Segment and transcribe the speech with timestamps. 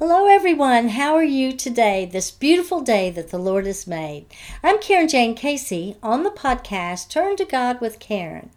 [0.00, 0.88] Hello, everyone.
[0.88, 4.26] How are you today, this beautiful day that the Lord has made?
[4.60, 8.50] I'm Karen Jane Casey on the podcast Turn to God with Karen.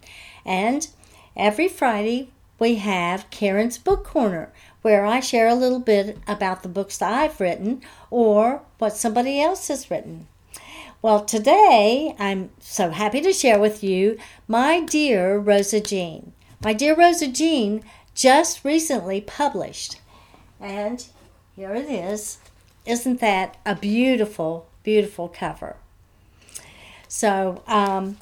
[0.44, 0.88] And
[1.36, 6.68] every Friday, we have Karen's Book Corner, where I share a little bit about the
[6.68, 10.26] books that I've written or what somebody else has written.
[11.02, 14.18] Well, today I'm so happy to share with you
[14.48, 16.32] my dear Rosa Jean.
[16.64, 20.00] My dear Rosa Jean just recently published.
[20.60, 21.06] And
[21.58, 22.38] here it is.
[22.86, 25.74] Isn't that a beautiful, beautiful cover?
[27.08, 28.16] So, um,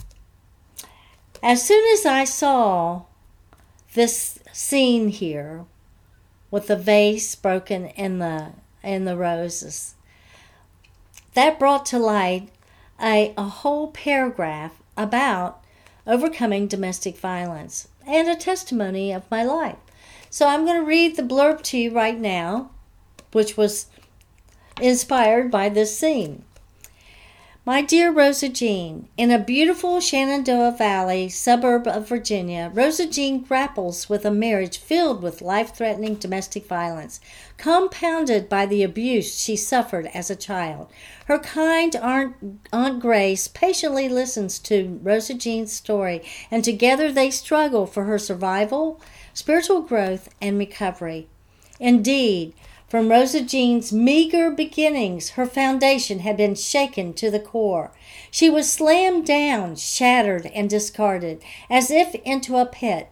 [1.43, 3.03] as soon as I saw
[3.93, 5.67] this scene here
[6.51, 9.97] with the vase broken in the in the roses,
[11.35, 12.49] that brought to light
[12.99, 15.63] a, a whole paragraph about
[16.07, 19.77] overcoming domestic violence and a testimony of my life.
[20.31, 22.71] So I'm going to read the blurb to you right now
[23.37, 23.85] which was
[24.81, 26.43] inspired by this scene.
[27.67, 34.09] My dear Rosa Jean, in a beautiful Shenandoah Valley suburb of Virginia, Rosa Jean grapples
[34.09, 37.21] with a marriage filled with life threatening domestic violence,
[37.59, 40.89] compounded by the abuse she suffered as a child.
[41.27, 47.85] Her kind Aunt, Aunt Grace patiently listens to Rosa Jean's story, and together they struggle
[47.85, 48.99] for her survival,
[49.35, 51.29] spiritual growth, and recovery.
[51.79, 52.55] Indeed,
[52.89, 57.91] from Rosa Jean's meager beginnings, her foundation had been shaken to the core.
[58.31, 63.09] She was slammed down, shattered, and discarded, as if into a pit.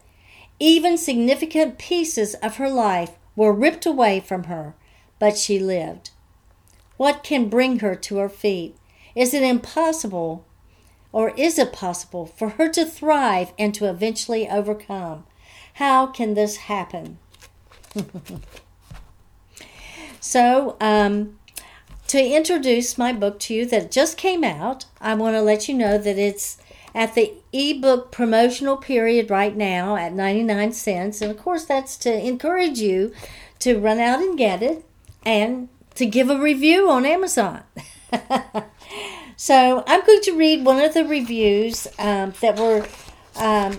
[0.61, 4.77] Even significant pieces of her life were ripped away from her,
[5.19, 6.11] but she lived.
[6.97, 8.77] What can bring her to her feet?
[9.17, 10.45] Is it impossible,
[11.11, 15.25] or is it possible, for her to thrive and to eventually overcome?
[15.75, 17.19] How can this happen?
[20.25, 21.39] So, um,
[22.07, 25.75] to introduce my book to you that just came out, I want to let you
[25.75, 26.57] know that it's
[26.95, 31.21] at the ebook promotional period right now at 99 cents.
[31.21, 33.13] And of course, that's to encourage you
[33.59, 34.87] to run out and get it
[35.27, 37.63] and to give a review on Amazon.
[39.37, 42.87] so, I'm going to read one of the reviews um, that were
[43.37, 43.79] um,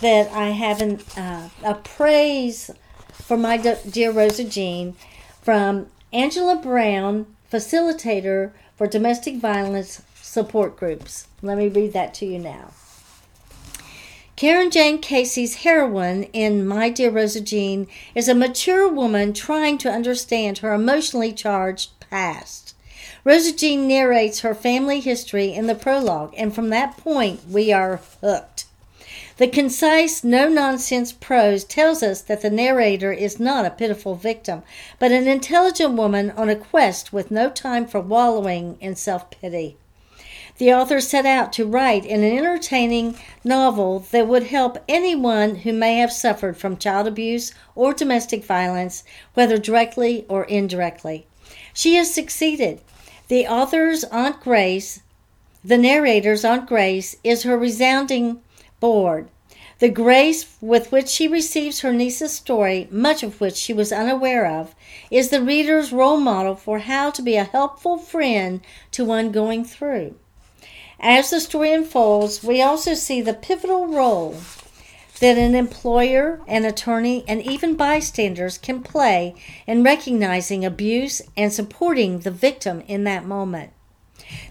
[0.00, 2.70] that I have in, uh, a praise
[3.12, 4.94] for my dear Rosa Jean
[5.44, 11.28] from Angela Brown, facilitator for domestic violence support groups.
[11.42, 12.70] Let me read that to you now.
[14.36, 19.92] Karen Jane Casey's heroine in My Dear Rosa Jean is a mature woman trying to
[19.92, 22.74] understand her emotionally charged past.
[23.22, 28.00] Rosa Jean narrates her family history in the prologue, and from that point, we are
[28.22, 28.63] hooked.
[29.36, 34.62] The concise, no nonsense prose tells us that the narrator is not a pitiful victim,
[35.00, 39.76] but an intelligent woman on a quest with no time for wallowing in self pity.
[40.58, 45.96] The author set out to write an entertaining novel that would help anyone who may
[45.96, 49.02] have suffered from child abuse or domestic violence,
[49.34, 51.26] whether directly or indirectly.
[51.72, 52.82] She has succeeded.
[53.26, 55.00] The author's Aunt Grace,
[55.64, 58.40] the narrator's Aunt Grace, is her resounding
[59.78, 64.46] The grace with which she receives her niece's story, much of which she was unaware
[64.46, 64.74] of,
[65.10, 68.60] is the reader's role model for how to be a helpful friend
[68.92, 70.14] to one going through.
[71.00, 74.36] As the story unfolds, we also see the pivotal role
[75.20, 79.34] that an employer, an attorney, and even bystanders can play
[79.66, 83.72] in recognizing abuse and supporting the victim in that moment.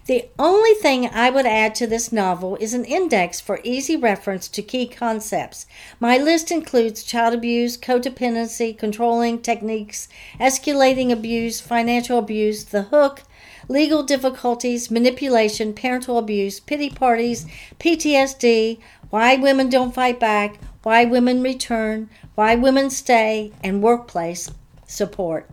[0.06, 4.48] The only thing I would add to this novel is an index for easy reference
[4.48, 5.66] to key concepts.
[5.98, 10.08] My list includes child abuse, codependency, controlling techniques,
[10.38, 13.22] escalating abuse, financial abuse, the hook,
[13.68, 17.46] legal difficulties, manipulation, parental abuse, pity parties,
[17.80, 18.78] PTSD,
[19.10, 24.50] why women don't fight back, why women return, why women stay, and workplace
[24.86, 25.48] support.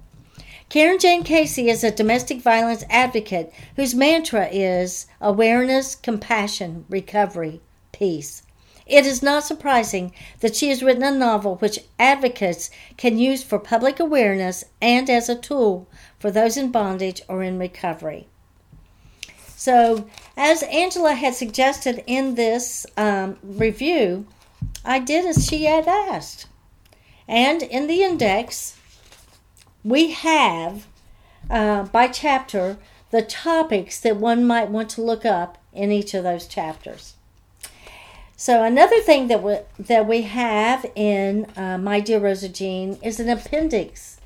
[0.71, 7.59] Karen Jane Casey is a domestic violence advocate whose mantra is awareness, compassion, recovery,
[7.91, 8.43] peace.
[8.85, 13.59] It is not surprising that she has written a novel which advocates can use for
[13.59, 18.29] public awareness and as a tool for those in bondage or in recovery.
[19.57, 20.07] So,
[20.37, 24.25] as Angela had suggested in this um, review,
[24.85, 26.47] I did as she had asked.
[27.27, 28.77] And in the index,
[29.83, 30.87] we have
[31.49, 32.77] uh, by chapter
[33.11, 37.15] the topics that one might want to look up in each of those chapters.
[38.35, 43.19] So another thing that we, that we have in uh, My Dear Rosa Jean is
[43.19, 44.19] an appendix.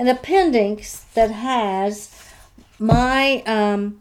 [0.00, 2.08] an appendix that has
[2.78, 4.00] my um,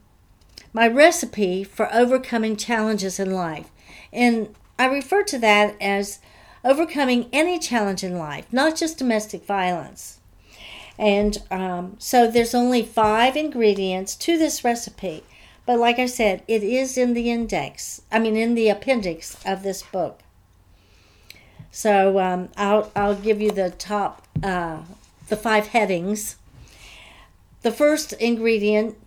[0.71, 3.69] my recipe for overcoming challenges in life,
[4.13, 6.19] and I refer to that as
[6.63, 10.18] overcoming any challenge in life, not just domestic violence.
[10.99, 15.23] And um, so there's only five ingredients to this recipe.
[15.65, 19.63] But like I said, it is in the index, I mean, in the appendix of
[19.63, 20.19] this book.
[21.71, 24.81] So um, I'll, I'll give you the top, uh,
[25.29, 26.35] the five headings.
[27.61, 28.97] The first ingredient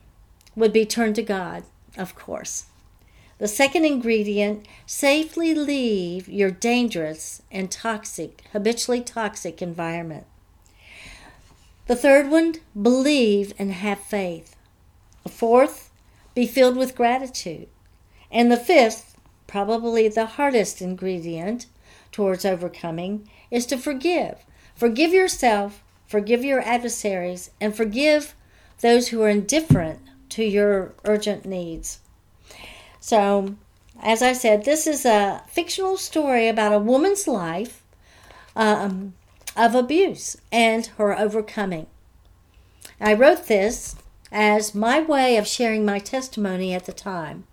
[0.56, 1.64] would be turn to God,
[1.98, 2.66] of course.
[3.36, 10.26] The second ingredient, safely leave your dangerous and toxic, habitually toxic environment.
[11.92, 14.56] The third one, believe and have faith.
[15.24, 15.90] The fourth,
[16.34, 17.68] be filled with gratitude.
[18.30, 21.66] And the fifth, probably the hardest ingredient
[22.10, 24.38] towards overcoming, is to forgive.
[24.74, 28.34] Forgive yourself, forgive your adversaries, and forgive
[28.80, 30.00] those who are indifferent
[30.30, 31.98] to your urgent needs.
[33.00, 33.56] So,
[34.00, 37.82] as I said, this is a fictional story about a woman's life
[38.56, 39.12] um,
[39.56, 41.86] of abuse and her overcoming.
[43.00, 43.96] I wrote this
[44.30, 47.44] as my way of sharing my testimony at the time.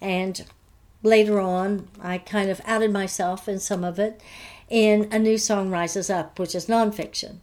[0.00, 0.44] And
[1.02, 4.20] later on, I kind of outed myself in some of it
[4.68, 7.36] in A New Song Rises Up, which is nonfiction.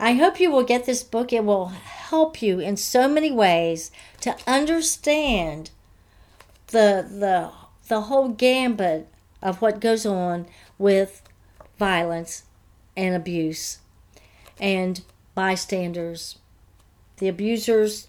[0.00, 1.32] I hope you will get this book.
[1.32, 3.90] It will help you in so many ways
[4.22, 5.70] to understand
[6.68, 7.52] the the
[7.88, 9.08] the whole gambit
[9.42, 10.46] of what goes on
[10.78, 11.22] with
[11.78, 12.44] violence
[12.96, 13.78] and abuse
[14.60, 15.02] and
[15.34, 16.38] bystanders,
[17.18, 18.08] the abusers,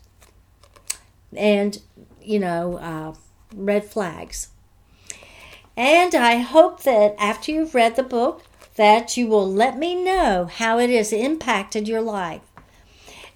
[1.35, 1.79] and
[2.21, 3.13] you know, uh,
[3.55, 4.49] red flags.
[5.77, 8.43] And I hope that after you've read the book,
[8.75, 12.41] that you will let me know how it has impacted your life.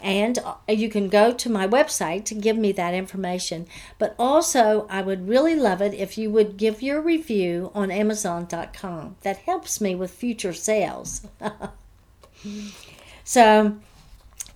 [0.01, 3.67] And uh, you can go to my website to give me that information.
[3.97, 9.17] But also, I would really love it if you would give your review on Amazon.com.
[9.23, 11.27] That helps me with future sales.
[13.23, 13.77] so,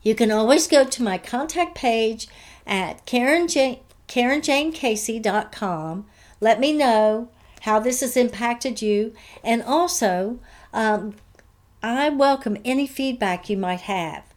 [0.01, 2.27] you can always go to my contact page
[2.65, 6.05] at Karen Jane, KarenJaneCasey.com.
[6.39, 7.29] Let me know
[7.61, 9.13] how this has impacted you.
[9.43, 10.39] And also,
[10.73, 11.15] um,
[11.81, 14.32] I welcome any feedback you might have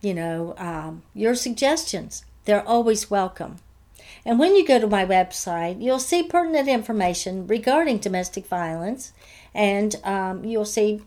[0.00, 2.24] you know, um, your suggestions.
[2.44, 3.56] They're always welcome.
[4.24, 9.12] And when you go to my website, you'll see pertinent information regarding domestic violence,
[9.54, 11.02] and um, you'll see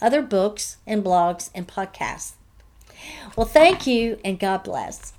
[0.00, 2.32] other books and blogs and podcasts.
[3.36, 5.12] Well, thank you, and God bless.